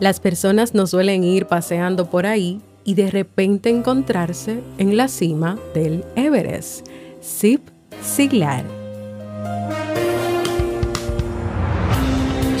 [0.00, 5.58] Las personas no suelen ir paseando por ahí y de repente encontrarse en la cima
[5.72, 6.86] del Everest.
[7.22, 7.62] Zip
[8.02, 8.64] Ziglar.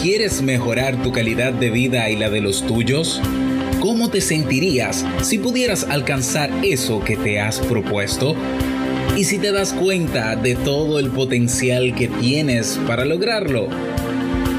[0.00, 3.20] ¿Quieres mejorar tu calidad de vida y la de los tuyos?
[3.80, 8.36] ¿Cómo te sentirías si pudieras alcanzar eso que te has propuesto?
[9.16, 13.68] ¿Y si te das cuenta de todo el potencial que tienes para lograrlo?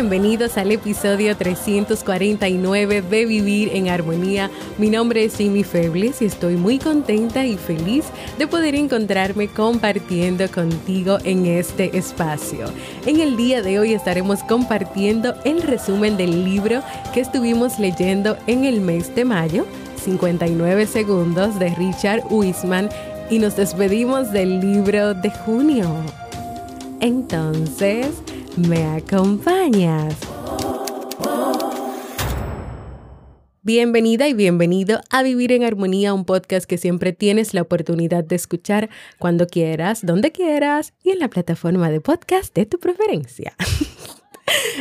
[0.00, 4.48] Bienvenidos al episodio 349 de Vivir en Armonía.
[4.78, 8.04] Mi nombre es Jimmy Febles y estoy muy contenta y feliz
[8.38, 12.66] de poder encontrarme compartiendo contigo en este espacio.
[13.06, 16.80] En el día de hoy estaremos compartiendo el resumen del libro
[17.12, 19.66] que estuvimos leyendo en el mes de mayo,
[20.04, 22.88] 59 segundos de Richard Wiseman
[23.30, 25.92] y nos despedimos del libro de junio.
[27.00, 28.06] Entonces,
[28.66, 30.16] ¿Me acompañas?
[33.62, 38.34] Bienvenida y bienvenido a Vivir en Armonía, un podcast que siempre tienes la oportunidad de
[38.34, 43.54] escuchar cuando quieras, donde quieras y en la plataforma de podcast de tu preferencia.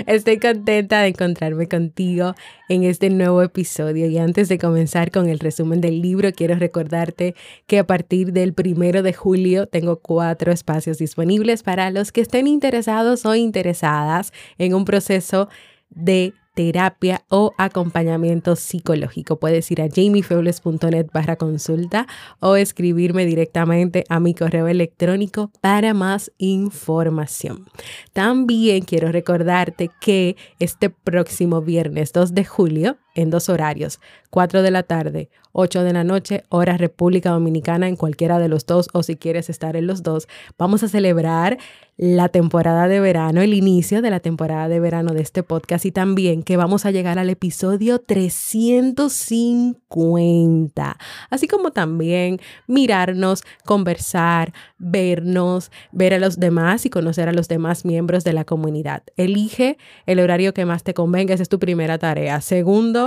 [0.06, 2.36] Estoy contenta de encontrarme contigo
[2.70, 4.08] en este nuevo episodio.
[4.08, 7.36] Y antes de comenzar con el resumen del libro, quiero recordarte
[7.66, 12.48] que a partir del primero de julio tengo cuatro espacios disponibles para los que estén
[12.48, 15.50] interesados o interesadas en un proceso
[15.90, 19.40] de terapia o acompañamiento psicológico.
[19.40, 22.08] Puedes ir a jamiefebles.net barra consulta
[22.40, 27.68] o escribirme directamente a mi correo electrónico para más información.
[28.12, 34.72] También quiero recordarte que este próximo viernes 2 de julio en dos horarios, 4 de
[34.72, 39.02] la tarde, 8 de la noche, hora República Dominicana, en cualquiera de los dos o
[39.02, 40.28] si quieres estar en los dos.
[40.58, 41.58] Vamos a celebrar
[41.98, 45.92] la temporada de verano, el inicio de la temporada de verano de este podcast y
[45.92, 50.98] también que vamos a llegar al episodio 350,
[51.32, 57.84] así como también mirarnos, conversar, vernos, ver a los demás y conocer a los demás
[57.84, 59.02] miembros de la comunidad.
[59.16, 62.42] Elige el horario que más te convenga, esa es tu primera tarea.
[62.42, 63.07] Segundo,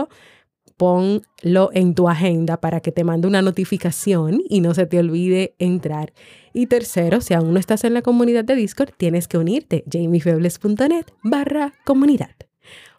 [0.77, 5.55] ponlo en tu agenda para que te mande una notificación y no se te olvide
[5.59, 6.15] entrar.
[6.55, 11.05] Y tercero, si aún no estás en la comunidad de Discord, tienes que unirte, jamiefebles.net
[11.22, 12.34] barra comunidad.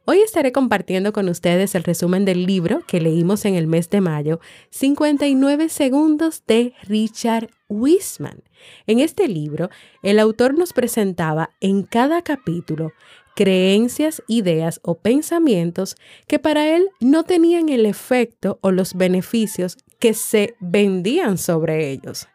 [0.05, 4.01] Hoy estaré compartiendo con ustedes el resumen del libro que leímos en el mes de
[4.01, 4.39] mayo,
[4.71, 8.43] 59 segundos de Richard Wiseman.
[8.87, 9.69] En este libro,
[10.01, 12.93] el autor nos presentaba en cada capítulo
[13.35, 15.95] creencias, ideas o pensamientos
[16.27, 22.27] que para él no tenían el efecto o los beneficios que se vendían sobre ellos.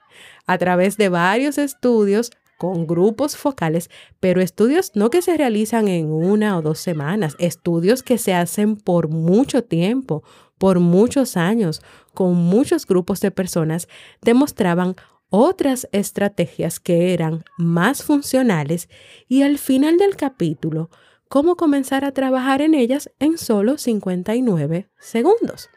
[0.47, 3.91] A través de varios estudios con grupos focales,
[4.21, 8.77] pero estudios no que se realizan en una o dos semanas, estudios que se hacen
[8.77, 10.23] por mucho tiempo,
[10.59, 11.83] por muchos años,
[12.15, 13.89] con muchos grupos de personas,
[14.23, 14.97] demostraban
[15.31, 18.88] otras estrategias que eran más funcionales
[19.28, 20.91] y al final del capítulo,
[21.28, 25.68] cómo comenzar a trabajar en ellas en solo 59 segundos.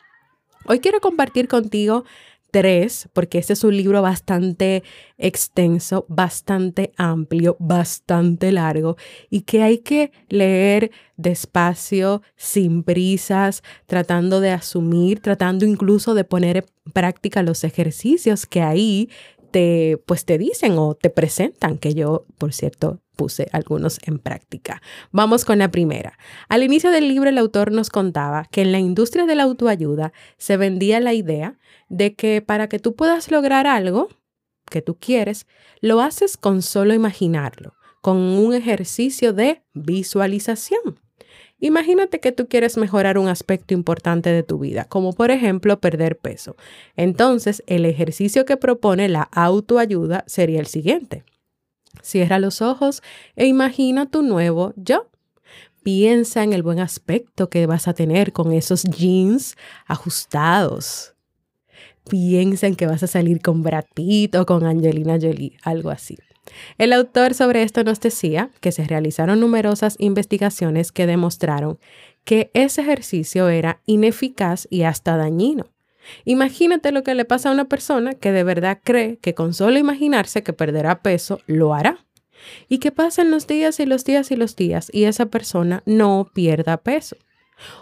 [0.66, 2.04] Hoy quiero compartir contigo
[2.52, 4.84] tres, porque este es un libro bastante
[5.18, 8.98] extenso, bastante amplio, bastante largo
[9.30, 16.58] y que hay que leer despacio, sin prisas, tratando de asumir, tratando incluso de poner
[16.58, 19.10] en práctica los ejercicios que ahí
[19.50, 24.82] te, pues te dicen o te presentan, que yo, por cierto, puse algunos en práctica.
[25.12, 26.18] Vamos con la primera.
[26.48, 30.14] Al inicio del libro el autor nos contaba que en la industria de la autoayuda
[30.38, 31.58] se vendía la idea
[31.90, 34.08] de que para que tú puedas lograr algo
[34.70, 35.48] que tú quieres,
[35.82, 41.00] lo haces con solo imaginarlo, con un ejercicio de visualización.
[41.60, 46.18] Imagínate que tú quieres mejorar un aspecto importante de tu vida, como por ejemplo perder
[46.18, 46.56] peso.
[46.96, 51.24] Entonces, el ejercicio que propone la autoayuda sería el siguiente.
[52.02, 53.04] Cierra los ojos
[53.36, 55.10] e imagina tu nuevo yo.
[55.84, 59.56] Piensa en el buen aspecto que vas a tener con esos jeans
[59.86, 61.14] ajustados.
[62.10, 66.18] Piensa en que vas a salir con Brad Pitt o con Angelina Jolie, algo así.
[66.78, 71.80] El autor sobre esto nos decía que se realizaron numerosas investigaciones que demostraron
[72.24, 75.72] que ese ejercicio era ineficaz y hasta dañino.
[76.26, 79.78] Imagínate lo que le pasa a una persona que de verdad cree que con solo
[79.78, 82.06] imaginarse que perderá peso, lo hará.
[82.70, 86.32] Y que pasen los días y los días y los días y esa persona no
[86.34, 87.18] pierda peso.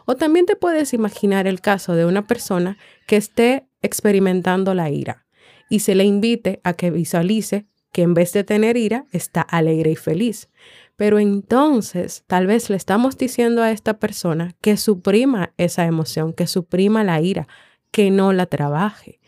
[0.06, 5.28] O también te puedes imaginar el caso de una persona que esté experimentando la ira
[5.69, 9.92] y se le invite a que visualice que en vez de tener ira está alegre
[9.92, 10.50] y feliz.
[10.95, 16.48] Pero entonces tal vez le estamos diciendo a esta persona que suprima esa emoción, que
[16.48, 17.48] suprima la ira,
[17.92, 19.19] que no la trabaje.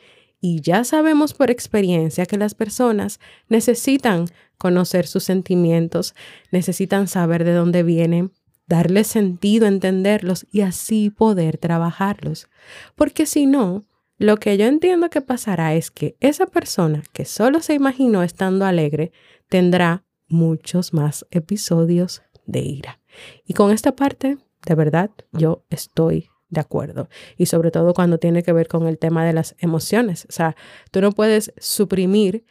[0.41, 3.19] Y ya sabemos por experiencia que las personas
[3.49, 4.25] necesitan
[4.57, 6.15] conocer sus sentimientos,
[6.51, 8.31] necesitan saber de dónde vienen,
[8.67, 12.47] darle sentido, entenderlos y así poder trabajarlos.
[12.95, 13.85] Porque si no,
[14.19, 18.65] lo que yo entiendo que pasará es que esa persona que solo se imaginó estando
[18.65, 19.13] alegre
[19.47, 22.99] tendrá muchos más episodios de ira.
[23.45, 27.07] Y con esta parte, de verdad, yo estoy de acuerdo.
[27.37, 30.25] Y sobre todo cuando tiene que ver con el tema de las emociones.
[30.29, 30.55] O sea,
[30.91, 32.45] tú no puedes suprimir,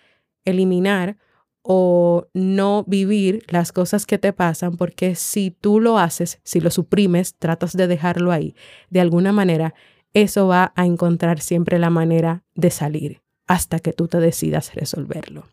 [0.44, 1.18] eliminar
[1.60, 6.70] o no vivir las cosas que te pasan porque si tú lo haces, si lo
[6.70, 8.54] suprimes, tratas de dejarlo ahí,
[8.88, 9.74] de alguna manera
[10.22, 15.44] eso va a encontrar siempre la manera de salir hasta que tú te decidas resolverlo.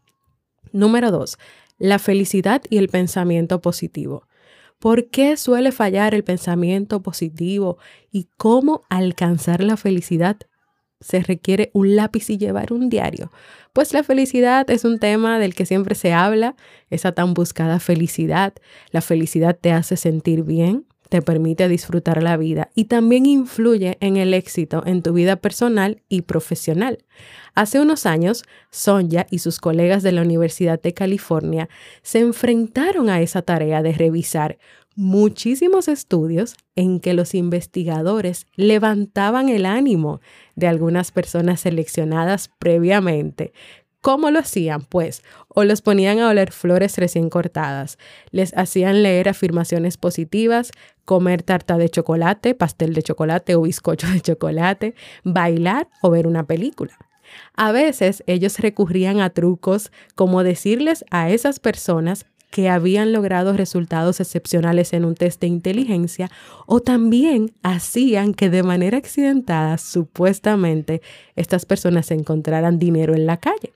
[0.71, 1.37] Número dos,
[1.77, 4.27] la felicidad y el pensamiento positivo.
[4.79, 7.77] ¿Por qué suele fallar el pensamiento positivo
[8.11, 10.37] y cómo alcanzar la felicidad?
[10.99, 13.31] Se requiere un lápiz y llevar un diario.
[13.73, 16.55] Pues la felicidad es un tema del que siempre se habla,
[16.89, 18.53] esa tan buscada felicidad.
[18.91, 20.85] La felicidad te hace sentir bien,
[21.15, 26.01] te permite disfrutar la vida y también influye en el éxito en tu vida personal
[26.09, 27.05] y profesional.
[27.53, 31.69] Hace unos años, Sonja y sus colegas de la Universidad de California
[32.01, 34.57] se enfrentaron a esa tarea de revisar
[34.97, 40.19] muchísimos estudios en que los investigadores levantaban el ánimo
[40.55, 43.53] de algunas personas seleccionadas previamente
[44.05, 44.81] ¿Cómo lo hacían?
[44.81, 47.97] Pues, o los ponían a oler flores recién cortadas,
[48.29, 50.69] les hacían leer afirmaciones positivas,
[51.05, 54.93] comer tarta de chocolate, pastel de chocolate o bizcocho de chocolate,
[55.23, 56.95] bailar o ver una película.
[57.55, 64.19] A veces ellos recurrían a trucos como decirles a esas personas que habían logrado resultados
[64.19, 66.29] excepcionales en un test de inteligencia
[66.67, 71.01] o también hacían que de manera accidentada supuestamente
[71.35, 73.73] estas personas encontraran dinero en la calle.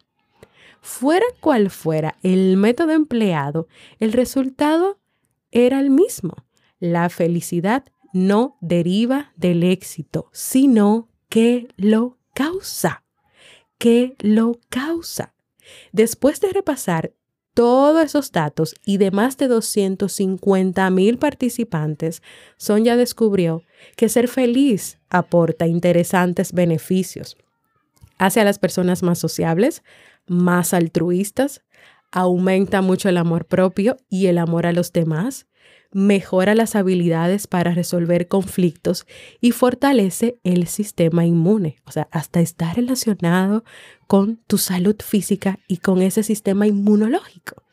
[0.81, 3.67] Fuera cual fuera el método empleado,
[3.99, 4.99] el resultado
[5.51, 6.45] era el mismo.
[6.79, 13.03] La felicidad no deriva del éxito, sino que lo causa.
[13.77, 15.33] Que lo causa.
[15.91, 17.13] Después de repasar
[17.53, 22.21] todos esos datos y de más de 250 mil participantes,
[22.57, 23.63] Sonja descubrió
[23.95, 27.37] que ser feliz aporta interesantes beneficios.
[28.17, 29.83] Hace a las personas más sociables,
[30.29, 31.63] más altruistas,
[32.11, 35.47] aumenta mucho el amor propio y el amor a los demás,
[35.91, 39.05] mejora las habilidades para resolver conflictos
[39.41, 41.77] y fortalece el sistema inmune.
[41.85, 43.63] O sea, hasta está relacionado
[44.07, 47.63] con tu salud física y con ese sistema inmunológico.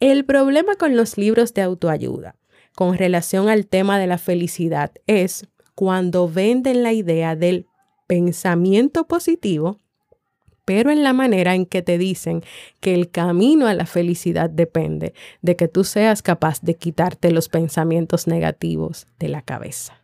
[0.00, 2.36] El problema con los libros de autoayuda
[2.76, 7.66] con relación al tema de la felicidad es cuando venden la idea del
[8.06, 9.80] pensamiento positivo
[10.66, 12.42] pero en la manera en que te dicen
[12.80, 17.48] que el camino a la felicidad depende de que tú seas capaz de quitarte los
[17.48, 20.02] pensamientos negativos de la cabeza.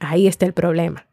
[0.00, 1.06] Ahí está el problema.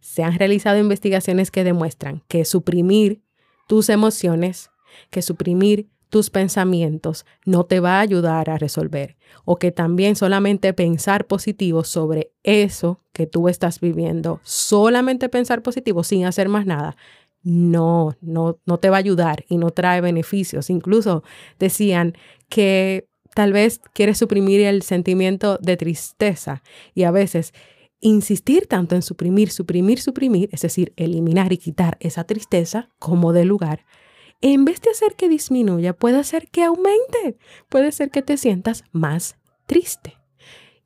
[0.00, 3.22] Se han realizado investigaciones que demuestran que suprimir
[3.68, 4.70] tus emociones,
[5.10, 10.72] que suprimir tus pensamientos no te va a ayudar a resolver o que también solamente
[10.72, 16.96] pensar positivo sobre eso que tú estás viviendo, solamente pensar positivo sin hacer más nada,
[17.44, 20.70] no, no, no te va a ayudar y no trae beneficios.
[20.70, 21.22] Incluso
[21.58, 22.14] decían
[22.48, 26.62] que tal vez quieres suprimir el sentimiento de tristeza
[26.94, 27.52] y a veces
[28.00, 33.44] insistir tanto en suprimir, suprimir, suprimir, es decir, eliminar y quitar esa tristeza como de
[33.44, 33.86] lugar,
[34.40, 37.38] en vez de hacer que disminuya, puede hacer que aumente,
[37.70, 39.36] puede ser que te sientas más
[39.66, 40.18] triste.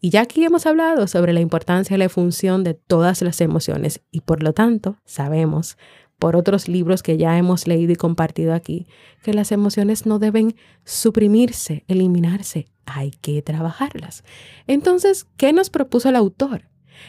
[0.01, 4.01] Y ya aquí hemos hablado sobre la importancia y la función de todas las emociones
[4.13, 5.77] y por lo tanto sabemos
[6.19, 8.87] por otros libros que ya hemos leído y compartido aquí,
[9.23, 14.25] que las emociones no deben suprimirse, eliminarse, hay que trabajarlas.
[14.67, 16.63] Entonces, ¿qué nos propuso el autor?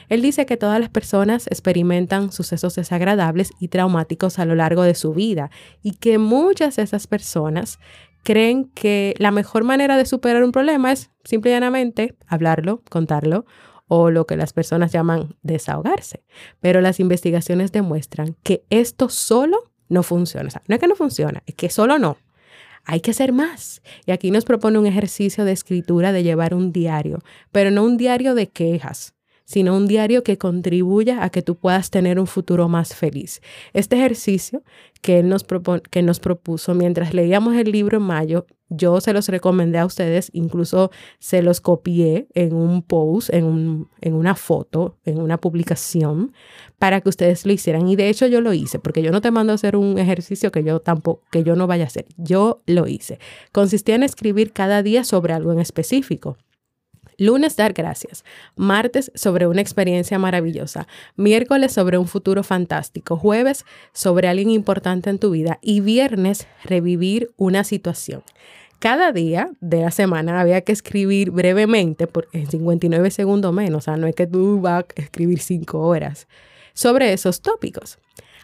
[0.10, 4.94] Él dice que todas las personas experimentan sucesos desagradables y traumáticos a lo largo de
[4.94, 5.50] su vida
[5.82, 7.80] y que muchas de esas personas
[8.24, 13.46] creen que la mejor manera de superar un problema es simple y llanamente hablarlo, contarlo
[13.90, 16.24] o lo que las personas llaman desahogarse.
[16.62, 20.48] Pero las investigaciones demuestran que esto solo no funciona.
[20.48, 22.18] O sea, no es que no funciona, es que solo no.
[22.86, 23.82] Hay que hacer más.
[24.06, 27.20] Y aquí nos propone un ejercicio de escritura de llevar un diario,
[27.52, 31.90] pero no un diario de quejas, sino un diario que contribuya a que tú puedas
[31.90, 33.42] tener un futuro más feliz.
[33.74, 34.64] Este ejercicio
[35.02, 39.86] que él nos, propuso mientras leíamos el libro en mayo, yo se los recomendé a
[39.86, 45.38] ustedes, incluso se los copié en un post, en, un, en una foto, en una
[45.38, 46.34] publicación,
[46.78, 47.88] para que ustedes lo hicieran.
[47.88, 50.52] Y de hecho yo lo hice, porque yo no te mando a hacer un ejercicio
[50.52, 52.06] que yo tampoco, que yo no vaya a hacer.
[52.18, 53.20] Yo lo hice.
[53.52, 56.38] Consistía en escribir cada día sobre algo en específico.
[57.20, 58.24] Lunes, dar gracias.
[58.56, 60.88] Martes, sobre una experiencia maravillosa.
[61.18, 63.18] Miércoles, sobre un futuro fantástico.
[63.18, 65.60] Jueves, sobre alguien importante en tu vida.
[65.62, 68.24] Y viernes, revivir una situación.
[68.80, 73.82] Cada día de la semana había que escribir brevemente, por, en 59 segundos menos, o
[73.82, 76.30] sea, no es que tú vas a escribir 5 horas,
[76.74, 78.00] sobre esos tópicos.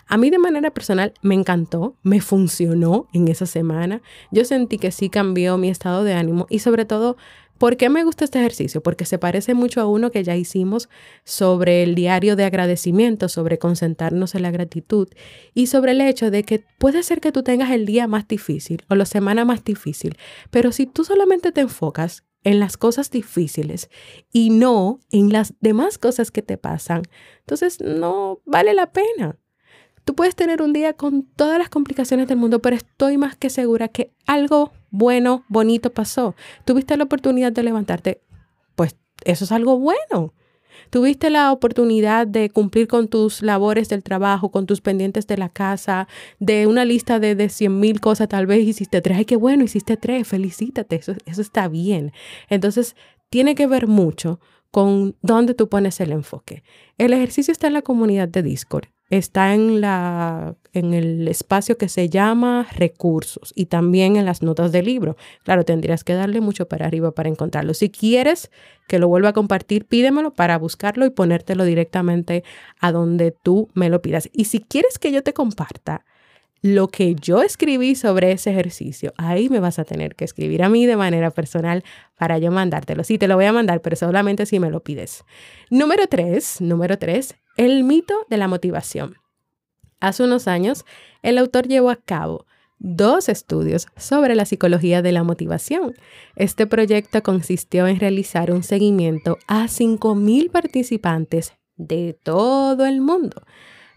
[0.08, 4.02] A mí de manera personal me encantó, me funcionó en esa semana.
[4.30, 7.18] Yo sentí que sí cambió mi estado de ánimo y sobre todo
[7.58, 8.84] ¿Por qué me gusta este ejercicio?
[8.84, 10.90] Porque se parece mucho a uno que ya hicimos
[11.24, 15.08] sobre el diario de agradecimiento, sobre concentrarnos en la gratitud
[15.54, 18.84] y sobre el hecho de que puede ser que tú tengas el día más difícil
[18.90, 20.18] o la semana más difícil,
[20.52, 23.90] pero si tú solamente te enfocas en las cosas difíciles
[24.32, 27.04] y no en las demás cosas que te pasan,
[27.40, 29.38] entonces no vale la pena.
[30.06, 33.50] Tú puedes tener un día con todas las complicaciones del mundo, pero estoy más que
[33.50, 36.36] segura que algo bueno, bonito pasó.
[36.64, 38.22] Tuviste la oportunidad de levantarte,
[38.76, 40.34] pues eso es algo bueno.
[40.90, 45.50] Tuviste la oportunidad de cumplir con tus labores del trabajo, con tus pendientes de la
[45.50, 46.08] casa,
[46.40, 49.18] de una lista de, de 100 mil cosas, tal vez hiciste tres.
[49.18, 52.14] Ay, qué bueno, hiciste tres, felicítate, eso, eso está bien.
[52.50, 52.96] Entonces,
[53.30, 54.40] tiene que ver mucho
[54.72, 56.64] con dónde tú pones el enfoque.
[56.98, 61.90] El ejercicio está en la comunidad de Discord está en, la, en el espacio que
[61.90, 65.16] se llama recursos y también en las notas del libro.
[65.44, 67.74] Claro, tendrías que darle mucho para arriba para encontrarlo.
[67.74, 68.52] Si quieres
[68.88, 72.44] que lo vuelva a compartir, pídemelo para buscarlo y ponértelo directamente
[72.80, 74.30] a donde tú me lo pidas.
[74.34, 76.06] Y si quieres que yo te comparta
[76.62, 80.70] lo que yo escribí sobre ese ejercicio, ahí me vas a tener que escribir a
[80.70, 81.84] mí de manera personal
[82.18, 83.04] para yo mandártelo.
[83.04, 85.26] Sí, te lo voy a mandar, pero solamente si me lo pides.
[85.70, 89.16] Número tres, número tres, el mito de la motivación.
[90.00, 90.86] Hace unos años,
[91.22, 92.46] el autor llevó a cabo
[92.80, 95.96] dos estudios sobre la psicología de la motivación.
[96.36, 103.44] Este proyecto consistió en realizar un seguimiento a 5.000 participantes de todo el mundo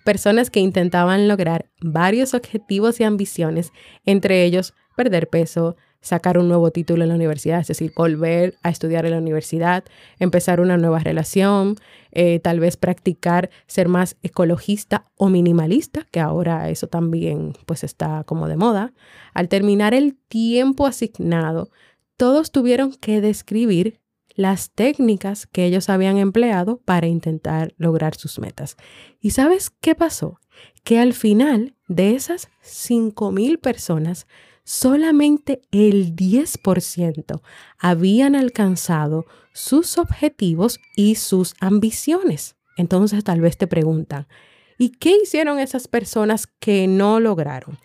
[0.09, 3.73] personas que intentaban lograr varios objetivos y ambiciones,
[4.07, 8.69] entre ellos perder peso, sacar un nuevo título en la universidad, es decir, volver a
[8.69, 9.85] estudiar en la universidad,
[10.19, 11.77] empezar una nueva relación,
[12.11, 18.25] eh, tal vez practicar ser más ecologista o minimalista, que ahora eso también pues está
[18.25, 18.93] como de moda.
[19.35, 21.71] Al terminar el tiempo asignado,
[22.17, 24.01] todos tuvieron que describir
[24.35, 28.77] las técnicas que ellos habían empleado para intentar lograr sus metas.
[29.21, 30.41] ¿Y sabes qué pasó?
[30.85, 34.27] Que al final de esas 5.000 personas,
[34.69, 37.41] solamente el 10%
[37.79, 42.55] habían alcanzado sus objetivos y sus ambiciones.
[42.77, 44.29] Entonces tal vez te preguntan,
[44.77, 47.79] ¿y qué hicieron esas personas que no lograron?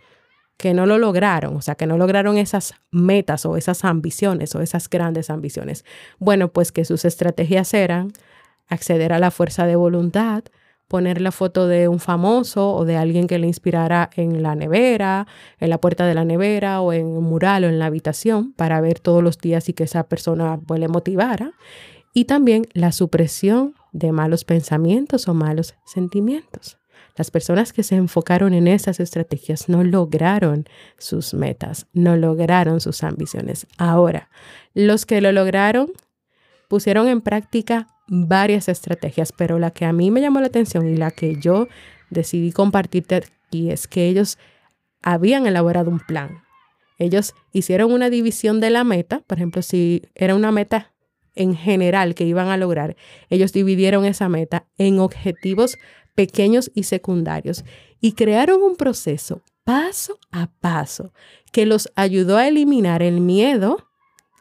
[0.58, 4.62] que no lo lograron, o sea, que no lograron esas metas o esas ambiciones o
[4.62, 5.84] esas grandes ambiciones.
[6.20, 8.14] Bueno, pues que sus estrategias eran
[8.68, 10.44] acceder a la fuerza de voluntad,
[10.88, 15.28] poner la foto de un famoso o de alguien que le inspirara en la nevera,
[15.60, 18.80] en la puerta de la nevera o en un mural o en la habitación para
[18.82, 21.54] ver todos los días y que esa persona pues, le motivara.
[22.14, 26.78] Y también la supresión de malos pensamientos o malos sentimientos.
[27.16, 30.66] Las personas que se enfocaron en esas estrategias no lograron
[30.98, 33.68] sus metas, no lograron sus ambiciones.
[33.78, 34.30] Ahora,
[34.74, 35.92] los que lo lograron
[36.68, 40.98] pusieron en práctica varias estrategias, pero la que a mí me llamó la atención y
[40.98, 41.68] la que yo
[42.10, 44.38] decidí compartirte aquí es que ellos
[45.02, 46.44] habían elaborado un plan.
[47.00, 50.94] Ellos hicieron una división de la meta, por ejemplo, si era una meta
[51.36, 52.96] en general que iban a lograr,
[53.30, 55.78] ellos dividieron esa meta en objetivos
[56.16, 57.66] pequeños y secundarios
[58.00, 61.14] y crearon un proceso paso a paso
[61.52, 63.90] que los ayudó a eliminar el miedo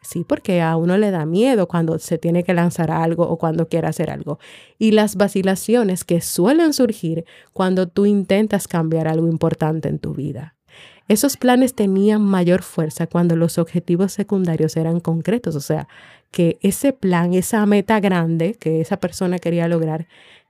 [0.03, 3.69] Sí, porque a uno le da miedo cuando se tiene que lanzar algo o cuando
[3.69, 4.39] quiere hacer algo.
[4.79, 10.57] Y las vacilaciones que suelen surgir cuando tú intentas cambiar algo importante en tu vida.
[11.09, 15.89] Esos planes tenían mayor fuerza cuando los objetivos secundarios eran concretos, o sea,
[16.31, 20.09] que ese plan, esa meta grande que esa persona quería lograr,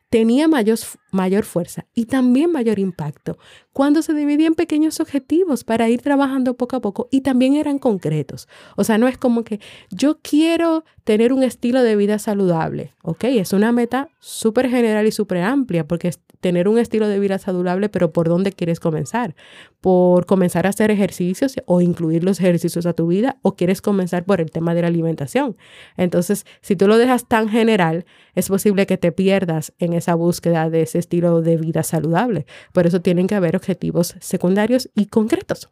[0.08, 0.78] tenía mayor,
[1.10, 3.38] mayor fuerza y también mayor impacto
[3.72, 7.78] cuando se dividía en pequeños objetivos para ir trabajando poco a poco y también eran
[7.78, 8.48] concretos.
[8.76, 9.60] O sea, no es como que
[9.90, 13.24] yo quiero tener un estilo de vida saludable, ¿ok?
[13.24, 17.38] Es una meta súper general y súper amplia porque es tener un estilo de vida
[17.38, 19.34] saludable, pero ¿por dónde quieres comenzar?
[19.80, 24.24] ¿Por comenzar a hacer ejercicios o incluir los ejercicios a tu vida o quieres comenzar
[24.24, 25.56] por el tema de la alimentación?
[25.96, 30.68] Entonces, si tú lo dejas tan general, es posible que te pierdas en esa búsqueda
[30.68, 32.44] de ese estilo de vida saludable.
[32.72, 35.68] Por eso tienen que haber objetivos secundarios y concretos.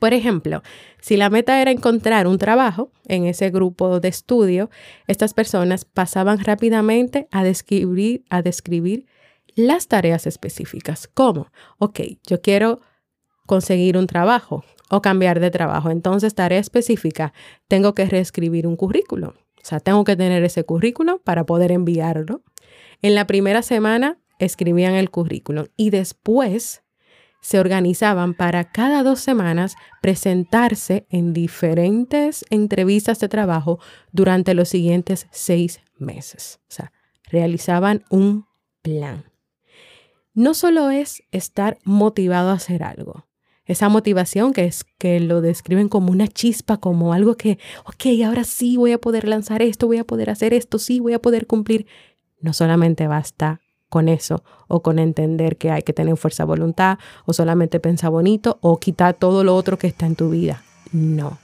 [0.00, 0.62] Por ejemplo,
[1.00, 4.68] si la meta era encontrar un trabajo en ese grupo de estudio,
[5.06, 9.06] estas personas pasaban rápidamente a describir, a describir
[9.54, 11.08] las tareas específicas.
[11.14, 11.52] ¿Cómo?
[11.78, 12.80] Ok, yo quiero
[13.46, 15.90] conseguir un trabajo o cambiar de trabajo.
[15.90, 17.32] Entonces, tarea específica,
[17.68, 19.28] tengo que reescribir un currículo.
[19.28, 22.42] O sea, tengo que tener ese currículo para poder enviarlo.
[23.02, 26.82] En la primera semana escribían el currículum y después
[27.46, 33.78] se organizaban para cada dos semanas presentarse en diferentes entrevistas de trabajo
[34.10, 36.58] durante los siguientes seis meses.
[36.62, 36.92] O sea,
[37.30, 38.46] realizaban un
[38.82, 39.26] plan.
[40.34, 43.28] No solo es estar motivado a hacer algo,
[43.64, 48.42] esa motivación que es que lo describen como una chispa, como algo que, ok, ahora
[48.42, 51.46] sí voy a poder lanzar esto, voy a poder hacer esto, sí voy a poder
[51.46, 51.86] cumplir.
[52.40, 56.98] No solamente basta con eso o con entender que hay que tener fuerza de voluntad
[57.24, 60.62] o solamente pensar bonito o quitar todo lo otro que está en tu vida.
[60.92, 61.38] No,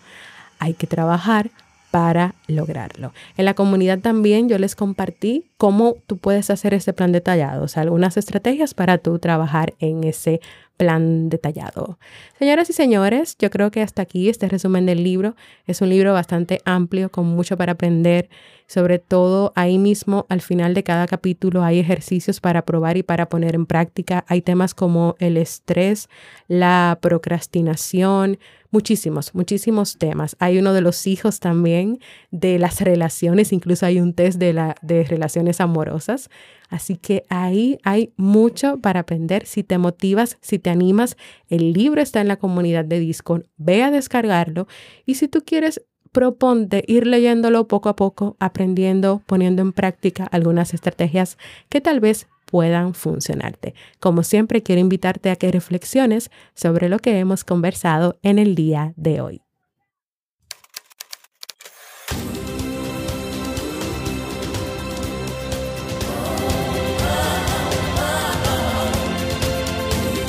[0.58, 1.50] hay que trabajar
[1.92, 3.12] para lograrlo.
[3.36, 7.68] En la comunidad también yo les compartí cómo tú puedes hacer ese plan detallado, o
[7.68, 10.40] sea, algunas estrategias para tú trabajar en ese
[10.78, 11.98] plan detallado.
[12.38, 16.14] Señoras y señores, yo creo que hasta aquí este resumen del libro es un libro
[16.14, 18.30] bastante amplio con mucho para aprender.
[18.72, 23.28] Sobre todo ahí mismo al final de cada capítulo hay ejercicios para probar y para
[23.28, 24.24] poner en práctica.
[24.28, 26.08] Hay temas como el estrés,
[26.48, 28.38] la procrastinación,
[28.70, 30.36] muchísimos, muchísimos temas.
[30.38, 31.98] Hay uno de los hijos también
[32.30, 36.30] de las relaciones, incluso hay un test de, la, de relaciones amorosas.
[36.70, 39.44] Así que ahí hay mucho para aprender.
[39.44, 41.18] Si te motivas, si te animas,
[41.50, 43.44] el libro está en la comunidad de Discord.
[43.58, 44.66] Ve a descargarlo.
[45.04, 45.82] Y si tú quieres,
[46.12, 52.28] proponte ir leyéndolo poco a poco, aprendiendo, poniendo en práctica algunas estrategias que tal vez
[52.44, 53.74] puedan funcionarte.
[53.98, 58.92] Como siempre, quiero invitarte a que reflexiones sobre lo que hemos conversado en el día
[58.96, 59.42] de hoy.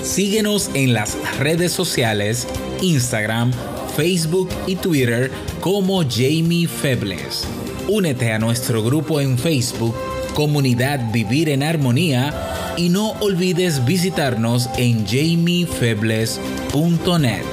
[0.02, 2.48] Síguenos en las redes sociales,
[2.82, 3.52] Instagram,
[3.98, 5.32] Facebook y Twitter
[5.64, 7.48] como Jamie Febles.
[7.88, 9.96] Únete a nuestro grupo en Facebook,
[10.34, 12.34] Comunidad Vivir en Armonía,
[12.76, 17.44] y no olvides visitarnos en jamiefebles.net.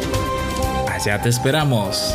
[0.89, 2.13] Allá te esperamos.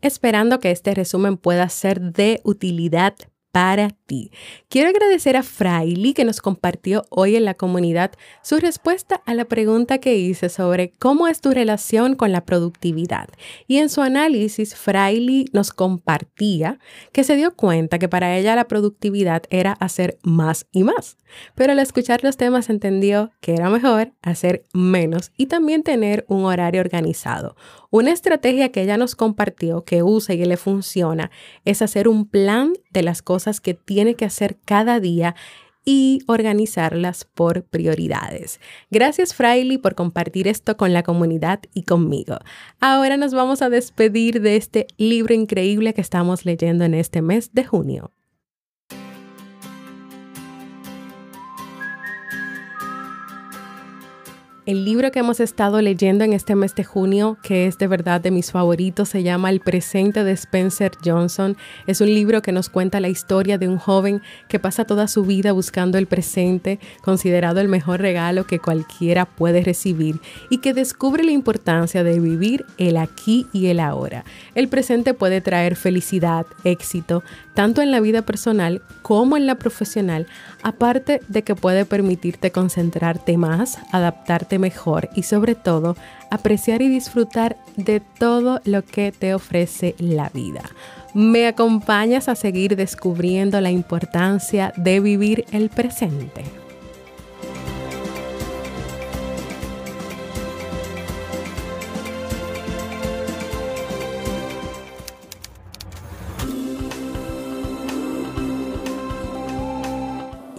[0.00, 3.16] esperando que este resumen pueda ser de utilidad
[3.56, 4.30] para ti.
[4.68, 9.46] Quiero agradecer a Fraili que nos compartió hoy en la comunidad su respuesta a la
[9.46, 13.30] pregunta que hice sobre cómo es tu relación con la productividad.
[13.66, 16.78] Y en su análisis, Fraili nos compartía
[17.12, 21.16] que se dio cuenta que para ella la productividad era hacer más y más.
[21.54, 26.44] Pero al escuchar los temas entendió que era mejor hacer menos y también tener un
[26.44, 27.56] horario organizado.
[27.96, 31.30] Una estrategia que ella nos compartió que usa y que le funciona
[31.64, 35.34] es hacer un plan de las cosas que tiene que hacer cada día
[35.82, 38.60] y organizarlas por prioridades.
[38.90, 42.36] Gracias Fraile por compartir esto con la comunidad y conmigo.
[42.80, 47.54] Ahora nos vamos a despedir de este libro increíble que estamos leyendo en este mes
[47.54, 48.12] de junio.
[54.66, 58.20] El libro que hemos estado leyendo en este mes de junio, que es de verdad
[58.20, 61.56] de mis favoritos, se llama El presente de Spencer Johnson.
[61.86, 65.22] Es un libro que nos cuenta la historia de un joven que pasa toda su
[65.22, 71.22] vida buscando el presente, considerado el mejor regalo que cualquiera puede recibir, y que descubre
[71.22, 74.24] la importancia de vivir el aquí y el ahora.
[74.56, 77.22] El presente puede traer felicidad, éxito,
[77.54, 80.26] tanto en la vida personal como en la profesional,
[80.64, 85.96] aparte de que puede permitirte concentrarte más, adaptarte mejor y sobre todo
[86.30, 90.62] apreciar y disfrutar de todo lo que te ofrece la vida.
[91.14, 96.44] Me acompañas a seguir descubriendo la importancia de vivir el presente.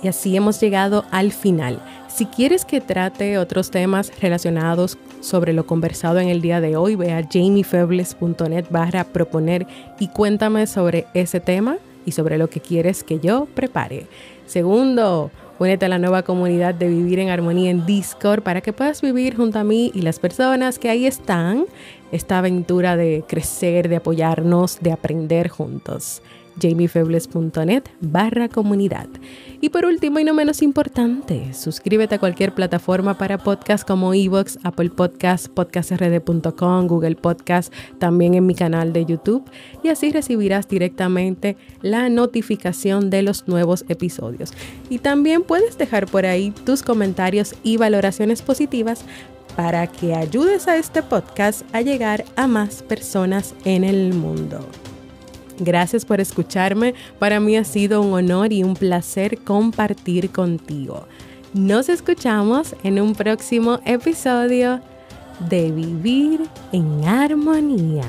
[0.03, 1.81] Y así hemos llegado al final.
[2.17, 6.95] Si quieres que trate otros temas relacionados sobre lo conversado en el día de hoy,
[6.95, 9.67] ve a jamiefebles.net barra proponer
[9.99, 11.77] y cuéntame sobre ese tema
[12.08, 14.08] y sobre lo que quieres que yo prepare.
[14.47, 19.03] Segundo, únete a la nueva comunidad de Vivir en Armonía en Discord para que puedas
[19.03, 21.65] vivir junto a mí y las personas que ahí están
[22.12, 26.23] esta aventura de crecer, de apoyarnos, de aprender juntos
[26.62, 29.08] jamiefebles.net barra comunidad.
[29.60, 34.60] Y por último y no menos importante, suscríbete a cualquier plataforma para podcast como Evox,
[34.63, 39.43] Apple Podcast, podcastrd.com, Google Podcast, también en mi canal de YouTube
[39.84, 44.54] y así recibirás directamente la notificación de los nuevos episodios.
[44.89, 49.06] Y también puedes dejar por ahí tus comentarios y valoraciones positivas
[49.56, 54.60] para que ayudes a este podcast a llegar a más personas en el mundo.
[55.60, 56.93] Gracias por escucharme.
[57.20, 61.08] Para mí ha sido un honor y un placer compartir contigo.
[61.54, 64.82] Nos escuchamos en un próximo episodio
[65.50, 66.41] de Vivir
[66.72, 68.06] en Armonía.